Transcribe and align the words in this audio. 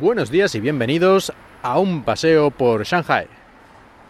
Buenos 0.00 0.30
días 0.30 0.54
y 0.54 0.60
bienvenidos 0.60 1.30
a 1.62 1.78
un 1.78 2.04
paseo 2.04 2.50
por 2.50 2.84
Shanghai. 2.84 3.26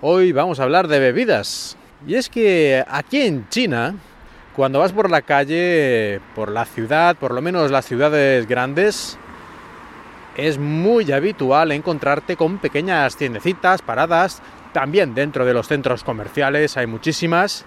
Hoy 0.00 0.30
vamos 0.30 0.61
a 0.61 0.62
hablar 0.62 0.86
de 0.86 1.00
bebidas. 1.00 1.77
Y 2.07 2.14
es 2.14 2.29
que 2.29 2.84
aquí 2.86 3.22
en 3.22 3.48
China, 3.48 3.96
cuando 4.54 4.79
vas 4.79 4.93
por 4.93 5.11
la 5.11 5.22
calle, 5.22 6.21
por 6.36 6.53
la 6.53 6.64
ciudad, 6.64 7.16
por 7.16 7.34
lo 7.34 7.43
menos 7.43 7.72
las 7.72 7.86
ciudades 7.86 8.46
grandes, 8.46 9.18
es 10.36 10.58
muy 10.58 11.11
habitual 11.11 11.72
encontrarte 11.72 12.36
con 12.36 12.59
pequeñas 12.59 13.17
tiendecitas, 13.17 13.82
paradas, 13.82 14.43
también 14.72 15.12
dentro 15.12 15.45
de 15.45 15.54
los 15.54 15.67
centros 15.67 16.04
comerciales 16.04 16.76
hay 16.76 16.86
muchísimas, 16.86 17.64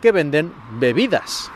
que 0.00 0.12
venden 0.12 0.52
bebidas. 0.78 1.50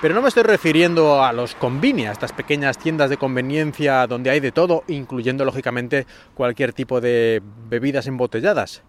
Pero 0.00 0.14
no 0.14 0.22
me 0.22 0.28
estoy 0.28 0.44
refiriendo 0.44 1.24
a 1.24 1.32
los 1.32 1.56
convini, 1.56 2.06
a 2.06 2.12
estas 2.12 2.32
pequeñas 2.32 2.78
tiendas 2.78 3.10
de 3.10 3.16
conveniencia 3.16 4.06
donde 4.06 4.30
hay 4.30 4.38
de 4.38 4.52
todo, 4.52 4.84
incluyendo 4.86 5.44
lógicamente 5.44 6.06
cualquier 6.34 6.72
tipo 6.72 7.00
de 7.00 7.42
bebidas 7.68 8.06
embotelladas, 8.06 8.82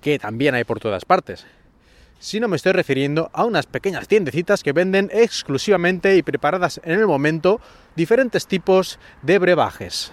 que 0.00 0.18
también 0.18 0.54
hay 0.54 0.64
por 0.64 0.80
todas 0.80 1.04
partes. 1.04 1.46
Sino 2.18 2.48
me 2.48 2.56
estoy 2.56 2.72
refiriendo 2.72 3.28
a 3.34 3.44
unas 3.44 3.66
pequeñas 3.66 4.08
tiendecitas 4.08 4.62
que 4.62 4.72
venden 4.72 5.10
exclusivamente 5.12 6.16
y 6.16 6.22
preparadas 6.22 6.80
en 6.84 6.98
el 6.98 7.06
momento 7.06 7.60
diferentes 7.94 8.46
tipos 8.46 8.98
de 9.20 9.38
brebajes. 9.38 10.10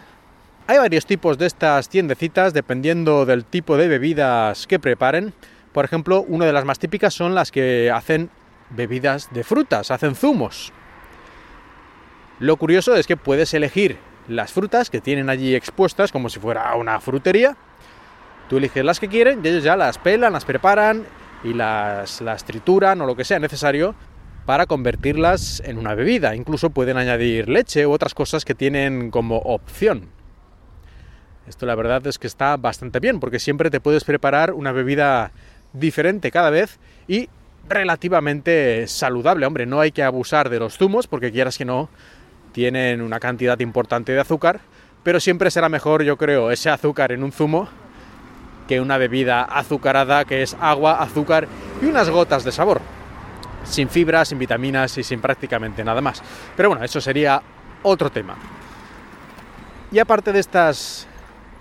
Hay 0.67 0.77
varios 0.77 1.05
tipos 1.05 1.37
de 1.37 1.45
estas 1.45 1.87
tiendecitas 1.87 2.53
dependiendo 2.53 3.25
del 3.25 3.45
tipo 3.45 3.77
de 3.77 3.87
bebidas 3.87 4.67
que 4.67 4.77
preparen. 4.77 5.33
Por 5.71 5.85
ejemplo, 5.85 6.21
una 6.27 6.45
de 6.45 6.53
las 6.53 6.65
más 6.65 6.79
típicas 6.79 7.13
son 7.13 7.33
las 7.33 7.49
que 7.49 7.89
hacen 7.91 8.29
bebidas 8.69 9.33
de 9.33 9.43
frutas, 9.43 9.91
hacen 9.91 10.15
zumos. 10.15 10.73
Lo 12.39 12.57
curioso 12.57 12.95
es 12.95 13.07
que 13.07 13.17
puedes 13.17 13.53
elegir 13.53 13.97
las 14.27 14.51
frutas 14.51 14.89
que 14.89 15.01
tienen 15.01 15.29
allí 15.29 15.55
expuestas 15.55 16.11
como 16.11 16.29
si 16.29 16.39
fuera 16.39 16.75
una 16.75 16.99
frutería. 16.99 17.55
Tú 18.49 18.57
eliges 18.57 18.83
las 18.83 18.99
que 18.99 19.07
quieren 19.07 19.41
y 19.43 19.47
ellos 19.47 19.63
ya 19.63 19.75
las 19.75 19.97
pelan, 19.97 20.33
las 20.33 20.45
preparan 20.45 21.05
y 21.43 21.53
las, 21.53 22.21
trituran 22.45 23.01
o 23.01 23.05
lo 23.05 23.15
que 23.15 23.23
sea 23.23 23.39
necesario 23.39 23.95
para 24.45 24.65
convertirlas 24.65 25.61
en 25.65 25.77
una 25.77 25.95
bebida. 25.95 26.35
Incluso 26.35 26.69
pueden 26.69 26.97
añadir 26.97 27.49
leche 27.49 27.87
u 27.87 27.91
otras 27.91 28.13
cosas 28.13 28.45
que 28.45 28.53
tienen 28.53 29.11
como 29.11 29.37
opción. 29.37 30.09
Esto 31.47 31.65
la 31.65 31.75
verdad 31.75 32.05
es 32.07 32.17
que 32.17 32.27
está 32.27 32.57
bastante 32.57 32.99
bien 32.99 33.19
porque 33.19 33.39
siempre 33.39 33.69
te 33.69 33.79
puedes 33.79 34.03
preparar 34.03 34.53
una 34.53 34.71
bebida 34.71 35.31
diferente 35.73 36.31
cada 36.31 36.49
vez 36.49 36.79
y 37.07 37.29
relativamente 37.67 38.87
saludable. 38.87 39.45
Hombre, 39.45 39.65
no 39.65 39.79
hay 39.79 39.91
que 39.91 40.03
abusar 40.03 40.49
de 40.49 40.59
los 40.59 40.77
zumos 40.77 41.07
porque 41.07 41.31
quieras 41.31 41.57
que 41.57 41.65
no, 41.65 41.89
tienen 42.51 43.01
una 43.01 43.19
cantidad 43.19 43.59
importante 43.59 44.13
de 44.13 44.21
azúcar, 44.21 44.61
pero 45.03 45.19
siempre 45.19 45.51
será 45.51 45.67
mejor, 45.67 46.03
yo 46.03 46.17
creo, 46.17 46.51
ese 46.51 46.69
azúcar 46.69 47.11
en 47.11 47.23
un 47.23 47.31
zumo 47.31 47.67
que 48.67 48.79
una 48.79 48.97
bebida 48.97 49.43
azucarada 49.43 50.23
que 50.23 50.41
es 50.41 50.55
agua, 50.61 51.01
azúcar 51.01 51.49
y 51.81 51.85
unas 51.85 52.09
gotas 52.09 52.45
de 52.45 52.53
sabor. 52.53 52.81
Sin 53.65 53.89
fibras, 53.89 54.29
sin 54.29 54.39
vitaminas 54.39 54.97
y 54.97 55.03
sin 55.03 55.19
prácticamente 55.19 55.83
nada 55.83 55.99
más. 55.99 56.23
Pero 56.55 56.69
bueno, 56.69 56.85
eso 56.85 57.01
sería 57.01 57.41
otro 57.83 58.09
tema. 58.09 58.35
Y 59.91 59.99
aparte 59.99 60.31
de 60.31 60.39
estas 60.39 61.07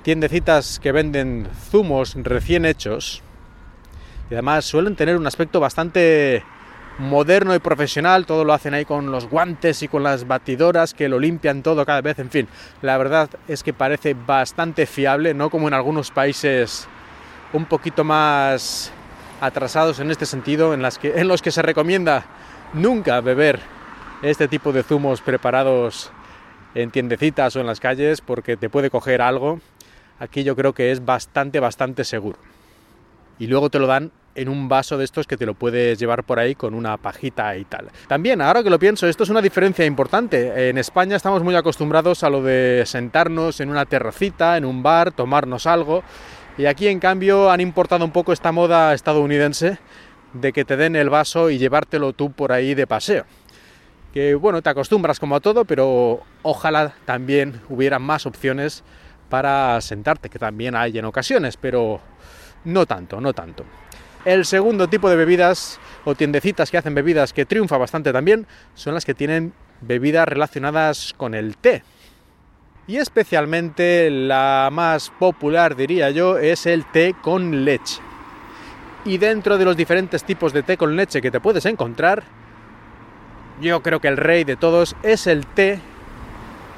tiendecitas 0.02 0.78
que 0.78 0.92
venden 0.92 1.48
zumos 1.70 2.14
recién 2.14 2.66
hechos, 2.66 3.23
y 4.30 4.34
además 4.34 4.64
suelen 4.64 4.96
tener 4.96 5.16
un 5.16 5.26
aspecto 5.26 5.60
bastante 5.60 6.42
moderno 6.98 7.54
y 7.54 7.58
profesional, 7.58 8.24
todo 8.24 8.44
lo 8.44 8.52
hacen 8.52 8.74
ahí 8.74 8.84
con 8.84 9.10
los 9.10 9.28
guantes 9.28 9.82
y 9.82 9.88
con 9.88 10.02
las 10.02 10.26
batidoras 10.26 10.94
que 10.94 11.08
lo 11.08 11.18
limpian 11.18 11.62
todo 11.62 11.84
cada 11.84 12.00
vez, 12.00 12.18
en 12.18 12.30
fin, 12.30 12.48
la 12.82 12.96
verdad 12.96 13.28
es 13.48 13.62
que 13.62 13.72
parece 13.72 14.14
bastante 14.14 14.86
fiable, 14.86 15.34
no 15.34 15.50
como 15.50 15.68
en 15.68 15.74
algunos 15.74 16.10
países 16.10 16.86
un 17.52 17.66
poquito 17.66 18.04
más 18.04 18.92
atrasados 19.40 19.98
en 19.98 20.10
este 20.10 20.26
sentido, 20.26 20.72
en, 20.72 20.82
en 21.02 21.28
los 21.28 21.42
que 21.42 21.50
se 21.50 21.62
recomienda 21.62 22.24
nunca 22.72 23.20
beber 23.20 23.60
este 24.22 24.48
tipo 24.48 24.72
de 24.72 24.82
zumos 24.82 25.20
preparados 25.20 26.10
en 26.74 26.90
tiendecitas 26.90 27.54
o 27.56 27.60
en 27.60 27.66
las 27.66 27.80
calles 27.80 28.20
porque 28.20 28.56
te 28.56 28.70
puede 28.70 28.90
coger 28.90 29.20
algo. 29.20 29.60
Aquí 30.18 30.44
yo 30.44 30.56
creo 30.56 30.72
que 30.72 30.92
es 30.92 31.04
bastante, 31.04 31.60
bastante 31.60 32.04
seguro 32.04 32.38
y 33.38 33.46
luego 33.46 33.70
te 33.70 33.78
lo 33.78 33.86
dan 33.86 34.12
en 34.34 34.48
un 34.48 34.68
vaso 34.68 34.98
de 34.98 35.04
estos 35.04 35.26
que 35.26 35.36
te 35.36 35.46
lo 35.46 35.54
puedes 35.54 35.98
llevar 35.98 36.24
por 36.24 36.38
ahí 36.38 36.54
con 36.54 36.74
una 36.74 36.96
pajita 36.96 37.56
y 37.56 37.64
tal. 37.64 37.88
También, 38.08 38.40
ahora 38.40 38.62
que 38.62 38.70
lo 38.70 38.78
pienso, 38.78 39.06
esto 39.06 39.22
es 39.24 39.30
una 39.30 39.40
diferencia 39.40 39.84
importante. 39.84 40.68
En 40.68 40.78
España 40.78 41.16
estamos 41.16 41.42
muy 41.42 41.54
acostumbrados 41.54 42.24
a 42.24 42.30
lo 42.30 42.42
de 42.42 42.82
sentarnos 42.86 43.60
en 43.60 43.70
una 43.70 43.86
terracita, 43.86 44.56
en 44.56 44.64
un 44.64 44.82
bar, 44.82 45.12
tomarnos 45.12 45.66
algo. 45.66 46.02
Y 46.58 46.66
aquí, 46.66 46.88
en 46.88 47.00
cambio, 47.00 47.50
han 47.50 47.60
importado 47.60 48.04
un 48.04 48.10
poco 48.10 48.32
esta 48.32 48.52
moda 48.52 48.94
estadounidense 48.94 49.78
de 50.32 50.52
que 50.52 50.64
te 50.64 50.76
den 50.76 50.96
el 50.96 51.10
vaso 51.10 51.50
y 51.50 51.58
llevártelo 51.58 52.12
tú 52.12 52.32
por 52.32 52.52
ahí 52.52 52.74
de 52.74 52.86
paseo. 52.86 53.24
Que 54.12 54.34
bueno, 54.34 54.62
te 54.62 54.70
acostumbras 54.70 55.18
como 55.18 55.36
a 55.36 55.40
todo, 55.40 55.64
pero 55.64 56.22
ojalá 56.42 56.94
también 57.04 57.60
hubiera 57.68 57.98
más 57.98 58.26
opciones 58.26 58.84
para 59.28 59.80
sentarte, 59.80 60.28
que 60.28 60.38
también 60.38 60.76
hay 60.76 60.98
en 60.98 61.04
ocasiones, 61.04 61.56
pero 61.56 62.00
no 62.64 62.86
tanto, 62.86 63.20
no 63.20 63.32
tanto. 63.32 63.64
El 64.24 64.46
segundo 64.46 64.88
tipo 64.88 65.10
de 65.10 65.16
bebidas 65.16 65.78
o 66.04 66.14
tiendecitas 66.14 66.70
que 66.70 66.78
hacen 66.78 66.94
bebidas 66.94 67.32
que 67.32 67.44
triunfa 67.44 67.76
bastante 67.76 68.12
también 68.12 68.46
son 68.74 68.94
las 68.94 69.04
que 69.04 69.14
tienen 69.14 69.52
bebidas 69.82 70.26
relacionadas 70.26 71.14
con 71.16 71.34
el 71.34 71.56
té. 71.56 71.82
Y 72.86 72.96
especialmente 72.96 74.10
la 74.10 74.68
más 74.72 75.10
popular, 75.10 75.76
diría 75.76 76.10
yo, 76.10 76.38
es 76.38 76.66
el 76.66 76.84
té 76.86 77.14
con 77.20 77.64
leche. 77.64 78.00
Y 79.04 79.18
dentro 79.18 79.58
de 79.58 79.64
los 79.64 79.76
diferentes 79.76 80.24
tipos 80.24 80.52
de 80.52 80.62
té 80.62 80.76
con 80.76 80.96
leche 80.96 81.20
que 81.20 81.30
te 81.30 81.40
puedes 81.40 81.66
encontrar, 81.66 82.22
yo 83.60 83.82
creo 83.82 84.00
que 84.00 84.08
el 84.08 84.16
rey 84.16 84.44
de 84.44 84.56
todos 84.56 84.96
es 85.02 85.26
el 85.26 85.46
té 85.46 85.80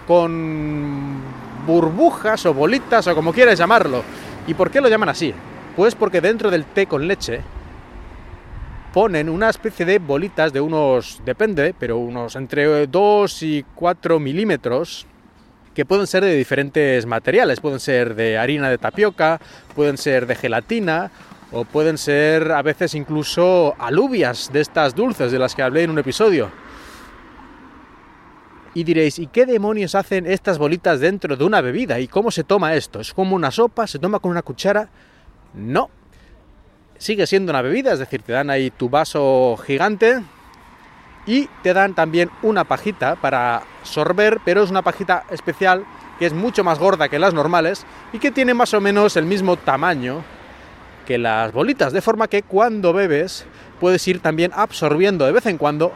con 0.06 1.20
burbujas 1.66 2.46
o 2.46 2.54
bolitas 2.54 3.06
o 3.06 3.14
como 3.14 3.32
quieras 3.32 3.58
llamarlo. 3.58 4.02
¿Y 4.46 4.54
por 4.54 4.70
qué 4.70 4.80
lo 4.80 4.88
llaman 4.88 5.08
así? 5.08 5.32
Pues 5.76 5.94
porque 5.94 6.22
dentro 6.22 6.50
del 6.50 6.64
té 6.64 6.86
con 6.86 7.06
leche 7.06 7.42
ponen 8.94 9.28
una 9.28 9.50
especie 9.50 9.84
de 9.84 9.98
bolitas 9.98 10.50
de 10.50 10.62
unos, 10.62 11.20
depende, 11.26 11.74
pero 11.78 11.98
unos 11.98 12.34
entre 12.34 12.86
2 12.86 13.42
y 13.42 13.62
4 13.74 14.18
milímetros, 14.18 15.06
que 15.74 15.84
pueden 15.84 16.06
ser 16.06 16.24
de 16.24 16.34
diferentes 16.34 17.04
materiales, 17.04 17.60
pueden 17.60 17.78
ser 17.78 18.14
de 18.14 18.38
harina 18.38 18.70
de 18.70 18.78
tapioca, 18.78 19.38
pueden 19.74 19.98
ser 19.98 20.26
de 20.26 20.34
gelatina, 20.34 21.10
o 21.52 21.66
pueden 21.66 21.98
ser 21.98 22.52
a 22.52 22.62
veces 22.62 22.94
incluso 22.94 23.74
alubias 23.78 24.50
de 24.50 24.62
estas 24.62 24.94
dulces 24.94 25.30
de 25.30 25.38
las 25.38 25.54
que 25.54 25.62
hablé 25.62 25.82
en 25.82 25.90
un 25.90 25.98
episodio. 25.98 26.50
Y 28.72 28.82
diréis, 28.82 29.18
¿y 29.18 29.26
qué 29.26 29.44
demonios 29.44 29.94
hacen 29.94 30.26
estas 30.26 30.56
bolitas 30.56 31.00
dentro 31.00 31.36
de 31.36 31.44
una 31.44 31.60
bebida? 31.60 32.00
¿Y 32.00 32.08
cómo 32.08 32.30
se 32.30 32.44
toma 32.44 32.74
esto? 32.74 33.00
¿Es 33.00 33.12
como 33.12 33.36
una 33.36 33.50
sopa? 33.50 33.86
¿Se 33.86 33.98
toma 33.98 34.20
con 34.20 34.30
una 34.30 34.42
cuchara? 34.42 34.88
No. 35.56 35.90
Sigue 36.98 37.26
siendo 37.26 37.50
una 37.50 37.62
bebida, 37.62 37.92
es 37.92 37.98
decir, 37.98 38.22
te 38.22 38.32
dan 38.32 38.50
ahí 38.50 38.70
tu 38.70 38.88
vaso 38.88 39.58
gigante 39.66 40.22
y 41.26 41.48
te 41.62 41.74
dan 41.74 41.94
también 41.94 42.30
una 42.42 42.64
pajita 42.64 43.16
para 43.16 43.62
sorber, 43.82 44.40
pero 44.44 44.62
es 44.62 44.70
una 44.70 44.82
pajita 44.82 45.24
especial 45.30 45.84
que 46.18 46.26
es 46.26 46.32
mucho 46.32 46.64
más 46.64 46.78
gorda 46.78 47.08
que 47.08 47.18
las 47.18 47.34
normales 47.34 47.84
y 48.12 48.18
que 48.18 48.30
tiene 48.30 48.54
más 48.54 48.72
o 48.72 48.80
menos 48.80 49.16
el 49.16 49.26
mismo 49.26 49.56
tamaño 49.56 50.22
que 51.06 51.18
las 51.18 51.52
bolitas, 51.52 51.92
de 51.92 52.00
forma 52.00 52.28
que 52.28 52.42
cuando 52.42 52.92
bebes 52.92 53.44
puedes 53.80 54.06
ir 54.08 54.20
también 54.20 54.52
absorbiendo 54.54 55.26
de 55.26 55.32
vez 55.32 55.46
en 55.46 55.58
cuando 55.58 55.92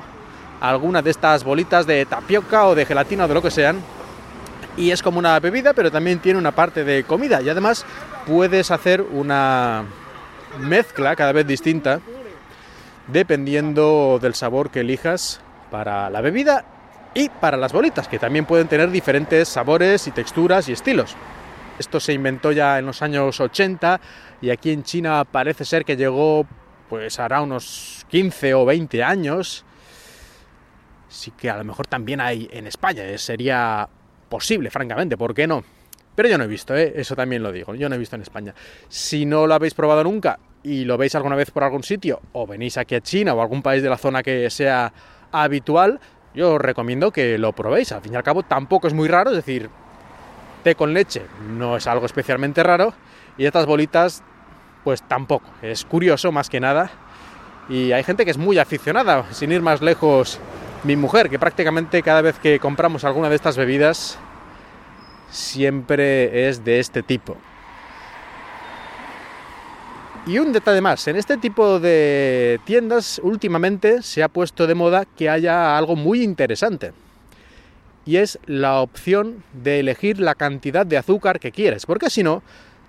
alguna 0.60 1.02
de 1.02 1.10
estas 1.10 1.42
bolitas 1.42 1.86
de 1.86 2.04
tapioca 2.06 2.66
o 2.66 2.74
de 2.74 2.84
gelatina 2.86 3.24
o 3.24 3.28
de 3.28 3.34
lo 3.34 3.42
que 3.42 3.50
sean. 3.50 3.80
Y 4.76 4.92
es 4.92 5.02
como 5.02 5.18
una 5.18 5.38
bebida, 5.40 5.72
pero 5.72 5.90
también 5.90 6.20
tiene 6.20 6.38
una 6.38 6.52
parte 6.52 6.84
de 6.84 7.04
comida. 7.04 7.42
Y 7.42 7.48
además 7.48 7.84
puedes 8.26 8.70
hacer 8.70 9.02
una 9.02 9.84
mezcla 10.58 11.17
cada 11.17 11.32
vez 11.32 11.46
distinta 11.46 12.00
dependiendo 13.06 14.19
del 14.20 14.34
sabor 14.34 14.70
que 14.70 14.81
elijas 14.81 15.40
para 15.70 16.11
la 16.11 16.20
bebida 16.20 16.64
y 17.14 17.28
para 17.28 17.56
las 17.56 17.72
bolitas, 17.72 18.08
que 18.08 18.19
también 18.19 18.46
pueden 18.46 18.69
tener 18.69 18.90
diferentes 18.90 19.49
sabores 19.49 20.06
y 20.06 20.12
texturas 20.12 20.69
y 20.69 20.72
estilos. 20.72 21.17
Esto 21.78 21.99
se 21.99 22.12
inventó 22.12 22.52
ya 22.52 22.78
en 22.78 22.87
los 22.87 23.02
años 23.02 23.40
80 23.40 24.00
y 24.43 24.50
aquí 24.50 24.70
en 24.70 24.82
China 24.82 25.25
parece 25.25 25.64
ser 25.64 25.84
que 25.84 25.96
llegó 25.96 26.46
pues 26.88 27.19
hará 27.20 27.40
unos 27.40 28.05
15 28.08 28.55
o 28.55 28.64
20 28.64 29.02
años. 29.02 29.64
Sí 31.08 31.32
que 31.32 31.50
a 31.50 31.56
lo 31.56 31.64
mejor 31.64 31.87
también 31.87 32.20
hay 32.20 32.49
en 32.52 32.66
España, 32.66 33.05
eh, 33.05 33.19
sería 33.19 33.88
posible, 34.28 34.70
francamente, 34.70 35.16
¿por 35.16 35.34
qué 35.34 35.46
no? 35.46 35.64
Pero 36.20 36.28
yo 36.28 36.37
no 36.37 36.44
he 36.44 36.49
visto, 36.49 36.76
¿eh? 36.76 36.93
eso 36.96 37.17
también 37.17 37.43
lo 37.43 37.50
digo, 37.50 37.75
yo 37.75 37.88
no 37.88 37.94
he 37.94 37.99
visto 37.99 38.14
en 38.14 38.20
España. 38.20 38.55
Si 38.90 39.25
no 39.25 39.46
lo 39.46 39.55
habéis 39.55 39.72
probado 39.72 40.05
nunca 40.05 40.38
y 40.62 40.84
lo 40.84 40.99
veis 40.99 41.14
alguna 41.14 41.34
vez 41.34 41.50
por 41.50 41.64
algún 41.64 41.82
sitio, 41.82 42.20
o 42.32 42.46
venís 42.46 42.76
aquí 42.76 42.94
a 42.94 43.00
China 43.00 43.32
o 43.32 43.40
algún 43.40 43.62
país 43.62 43.82
de 43.82 43.88
la 43.88 43.96
zona 43.96 44.22
que 44.22 44.50
sea 44.50 44.93
habitual, 45.32 45.99
Yo 46.34 46.56
os 46.56 46.61
recomiendo 46.61 47.11
que 47.11 47.38
lo 47.38 47.55
probéis. 47.55 47.93
Al 47.93 48.02
fin 48.02 48.12
y 48.12 48.17
al 48.17 48.22
cabo 48.22 48.43
tampoco 48.43 48.87
es 48.87 48.93
muy 48.93 49.08
raro, 49.08 49.31
es 49.31 49.37
decir, 49.37 49.70
té 50.62 50.75
con 50.75 50.93
leche 50.93 51.22
no 51.49 51.78
es 51.78 51.87
algo 51.87 52.05
especialmente 52.05 52.62
raro 52.62 52.93
y 53.38 53.46
estas 53.46 53.64
bolitas 53.64 54.23
pues 54.84 55.00
tampoco. 55.00 55.49
Es 55.62 55.87
curioso 55.87 56.32
más 56.32 56.50
que 56.50 56.61
nada. 56.61 56.90
Y 57.70 57.93
hay 57.93 58.05
gente 58.05 58.26
que 58.26 58.31
es 58.31 58.37
muy 58.37 58.58
aficionada, 58.58 59.25
sin 59.32 59.52
ir 59.52 59.62
más 59.62 59.81
lejos, 59.81 60.38
mi 60.84 60.96
mujer, 60.96 61.31
que 61.31 61.38
prácticamente 61.38 62.02
cada 62.02 62.20
vez 62.20 62.38
que 62.38 62.61
compramos 62.61 63.05
alguna 63.05 63.31
de 63.31 63.37
estas 63.37 63.56
bebidas 63.56 64.19
siempre 65.30 66.48
es 66.48 66.64
de 66.64 66.80
este 66.80 67.02
tipo. 67.02 67.36
Y 70.26 70.38
un 70.38 70.52
detalle 70.52 70.80
más, 70.80 71.08
en 71.08 71.16
este 71.16 71.38
tipo 71.38 71.80
de 71.80 72.60
tiendas 72.64 73.20
últimamente 73.24 74.02
se 74.02 74.22
ha 74.22 74.28
puesto 74.28 74.66
de 74.66 74.74
moda 74.74 75.06
que 75.16 75.30
haya 75.30 75.76
algo 75.78 75.96
muy 75.96 76.22
interesante. 76.22 76.92
Y 78.04 78.16
es 78.16 78.38
la 78.46 78.80
opción 78.80 79.42
de 79.52 79.80
elegir 79.80 80.20
la 80.20 80.34
cantidad 80.34 80.84
de 80.84 80.98
azúcar 80.98 81.40
que 81.40 81.52
quieres. 81.52 81.86
Porque 81.86 82.10
si 82.10 82.22
no, 82.22 82.42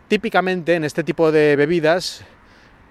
típicamente 0.07 0.75
en 0.75 0.83
este 0.83 1.03
tipo 1.03 1.31
de 1.31 1.55
bebidas 1.55 2.25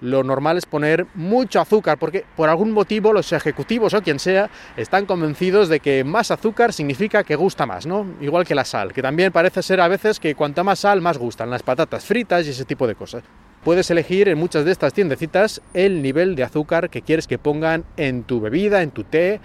lo 0.01 0.23
normal 0.23 0.57
es 0.57 0.65
poner 0.65 1.05
mucho 1.13 1.61
azúcar, 1.61 1.97
porque 1.97 2.25
por 2.35 2.49
algún 2.49 2.71
motivo 2.71 3.13
los 3.13 3.31
ejecutivos 3.31 3.93
o 3.93 4.01
quien 4.01 4.19
sea 4.19 4.49
están 4.75 5.05
convencidos 5.05 5.69
de 5.69 5.79
que 5.79 6.03
más 6.03 6.31
azúcar 6.31 6.73
significa 6.73 7.23
que 7.23 7.35
gusta 7.35 7.65
más, 7.65 7.85
¿no? 7.85 8.05
Igual 8.19 8.45
que 8.45 8.55
la 8.55 8.65
sal, 8.65 8.93
que 8.93 9.01
también 9.01 9.31
parece 9.31 9.61
ser 9.61 9.79
a 9.79 9.87
veces 9.87 10.19
que 10.19 10.35
cuanta 10.35 10.63
más 10.63 10.79
sal 10.79 11.01
más 11.01 11.17
gustan 11.17 11.49
las 11.49 11.63
patatas 11.63 12.03
fritas 12.05 12.45
y 12.45 12.49
ese 12.49 12.65
tipo 12.65 12.87
de 12.87 12.95
cosas 12.95 13.23
puedes 13.63 13.91
elegir 13.91 14.27
en 14.27 14.37
muchas 14.37 14.65
de 14.65 14.71
estas 14.71 14.93
tiendecitas 14.93 15.61
el 15.73 16.01
nivel 16.01 16.35
de 16.35 16.43
azúcar 16.43 16.89
que 16.89 17.01
quieres 17.01 17.27
que 17.27 17.37
pongan 17.37 17.85
en 17.97 18.23
tu 18.23 18.41
bebida, 18.41 18.81
en 18.81 18.91
tu 18.91 19.03
té. 19.03 19.39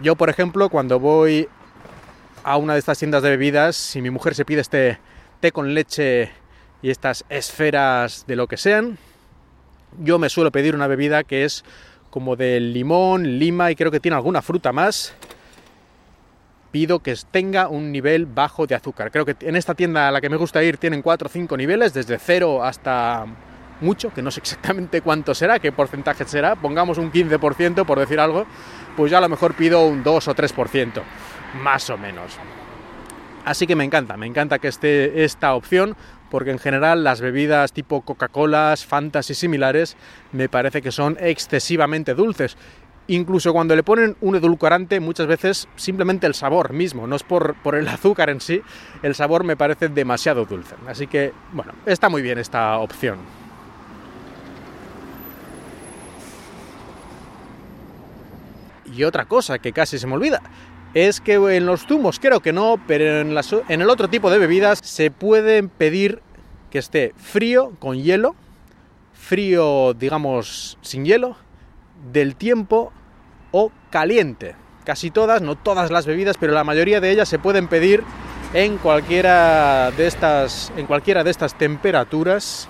Yo, 0.00 0.16
por 0.16 0.30
ejemplo, 0.30 0.68
cuando 0.68 1.00
voy 1.00 1.48
a 2.44 2.56
una 2.56 2.74
de 2.74 2.78
estas 2.78 2.98
tiendas 2.98 3.22
de 3.22 3.30
bebidas, 3.30 3.76
si 3.76 4.02
mi 4.02 4.10
mujer 4.10 4.34
se 4.34 4.44
pide 4.44 4.60
este 4.60 4.98
té 5.40 5.52
con 5.52 5.74
leche 5.74 6.30
y 6.82 6.90
estas 6.90 7.24
esferas 7.28 8.24
de 8.26 8.36
lo 8.36 8.46
que 8.46 8.56
sean, 8.56 8.98
yo 9.98 10.18
me 10.18 10.28
suelo 10.28 10.50
pedir 10.50 10.74
una 10.74 10.86
bebida 10.86 11.24
que 11.24 11.44
es 11.44 11.64
como 12.10 12.36
de 12.36 12.60
limón, 12.60 13.38
lima 13.38 13.70
y 13.70 13.76
creo 13.76 13.90
que 13.90 14.00
tiene 14.00 14.16
alguna 14.16 14.42
fruta 14.42 14.72
más 14.72 15.14
pido 16.70 17.00
que 17.00 17.14
tenga 17.30 17.68
un 17.68 17.92
nivel 17.92 18.26
bajo 18.26 18.66
de 18.66 18.74
azúcar. 18.74 19.10
Creo 19.10 19.24
que 19.24 19.36
en 19.40 19.56
esta 19.56 19.74
tienda 19.74 20.08
a 20.08 20.10
la 20.10 20.20
que 20.20 20.28
me 20.28 20.36
gusta 20.36 20.62
ir 20.62 20.76
tienen 20.76 21.02
4 21.02 21.26
o 21.26 21.30
5 21.30 21.56
niveles, 21.56 21.92
desde 21.92 22.18
0 22.18 22.62
hasta 22.64 23.26
mucho, 23.80 24.12
que 24.12 24.22
no 24.22 24.30
sé 24.30 24.40
exactamente 24.44 25.02
cuánto 25.02 25.34
será, 25.34 25.58
qué 25.58 25.72
porcentaje 25.72 26.24
será, 26.24 26.56
pongamos 26.56 26.98
un 26.98 27.10
15% 27.10 27.84
por 27.84 27.98
decir 27.98 28.20
algo, 28.20 28.46
pues 28.96 29.10
ya 29.10 29.18
a 29.18 29.20
lo 29.20 29.28
mejor 29.28 29.54
pido 29.54 29.86
un 29.86 30.02
2 30.02 30.28
o 30.28 30.34
3%, 30.34 31.02
más 31.62 31.90
o 31.90 31.98
menos. 31.98 32.32
Así 33.44 33.66
que 33.66 33.74
me 33.74 33.84
encanta, 33.84 34.16
me 34.16 34.26
encanta 34.26 34.58
que 34.58 34.68
esté 34.68 35.24
esta 35.24 35.54
opción, 35.54 35.96
porque 36.30 36.50
en 36.50 36.58
general 36.58 37.04
las 37.04 37.20
bebidas 37.20 37.72
tipo 37.72 38.02
Coca-Cola, 38.02 38.74
Fantas 38.86 39.30
y 39.30 39.34
similares 39.34 39.96
me 40.32 40.48
parece 40.48 40.80
que 40.80 40.92
son 40.92 41.16
excesivamente 41.20 42.14
dulces 42.14 42.56
incluso 43.10 43.52
cuando 43.52 43.74
le 43.74 43.82
ponen 43.82 44.16
un 44.20 44.36
edulcorante, 44.36 45.00
muchas 45.00 45.26
veces 45.26 45.68
simplemente 45.76 46.26
el 46.26 46.34
sabor 46.34 46.72
mismo, 46.72 47.06
no 47.06 47.16
es 47.16 47.24
por, 47.24 47.56
el 47.74 47.88
azúcar 47.88 48.30
en 48.30 48.40
sí, 48.40 48.62
el 49.02 49.14
sabor 49.14 49.44
me 49.44 49.56
parece 49.56 49.88
demasiado 49.88 50.44
dulce. 50.44 50.76
Así 50.86 51.06
que, 51.06 51.32
bueno, 51.52 51.72
está 51.86 52.08
muy 52.08 52.22
bien 52.22 52.38
esta 52.38 52.78
opción. 52.78 53.18
Y 58.94 59.04
otra 59.04 59.24
cosa 59.24 59.58
que 59.58 59.72
casi 59.72 59.98
se 59.98 60.06
me 60.06 60.14
olvida, 60.14 60.40
es 60.94 61.20
que 61.20 61.34
en 61.34 61.66
los 61.66 61.86
zumos 61.86 62.18
creo 62.18 62.40
que 62.40 62.52
no, 62.52 62.76
pero 62.86 63.20
en, 63.20 63.36
en 63.68 63.80
el 63.80 63.90
otro 63.90 64.08
tipo 64.08 64.30
de 64.30 64.38
bebidas 64.38 64.80
se 64.82 65.10
pueden 65.10 65.68
pedir 65.68 66.20
que 66.70 66.78
esté 66.78 67.14
frío 67.16 67.72
con 67.78 67.96
hielo, 67.96 68.34
frío 69.12 69.94
digamos 69.94 70.78
sin 70.80 71.04
hielo, 71.04 71.36
del 72.12 72.36
tiempo 72.36 72.92
o 73.52 73.70
caliente. 73.90 74.56
Casi 74.84 75.10
todas, 75.10 75.42
no 75.42 75.56
todas 75.56 75.90
las 75.90 76.06
bebidas, 76.06 76.36
pero 76.38 76.52
la 76.52 76.64
mayoría 76.64 77.00
de 77.00 77.10
ellas 77.10 77.28
se 77.28 77.38
pueden 77.38 77.68
pedir 77.68 78.02
en 78.54 78.78
cualquiera 78.78 79.90
de 79.92 80.06
estas, 80.06 80.72
en 80.76 80.86
cualquiera 80.86 81.22
de 81.22 81.30
estas 81.30 81.54
temperaturas. 81.56 82.68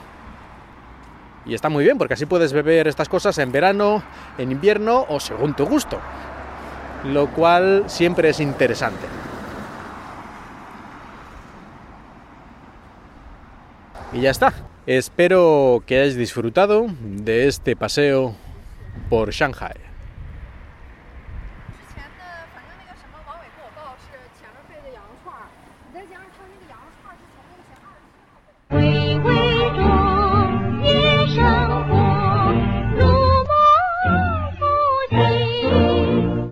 Y 1.46 1.54
está 1.54 1.68
muy 1.68 1.84
bien, 1.84 1.96
porque 1.96 2.14
así 2.14 2.26
puedes 2.26 2.52
beber 2.52 2.86
estas 2.86 3.08
cosas 3.08 3.38
en 3.38 3.50
verano, 3.50 4.02
en 4.36 4.52
invierno 4.52 5.06
o 5.08 5.20
según 5.20 5.54
tu 5.54 5.64
gusto 5.64 5.98
lo 7.04 7.28
cual 7.28 7.84
siempre 7.86 8.30
es 8.30 8.40
interesante. 8.40 9.06
Y 14.12 14.22
ya 14.22 14.30
está. 14.30 14.52
Espero 14.86 15.82
que 15.86 15.96
hayáis 15.98 16.16
disfrutado 16.16 16.86
de 17.00 17.46
este 17.46 17.76
paseo 17.76 18.34
por 19.08 19.30
Shanghai. 19.30 19.90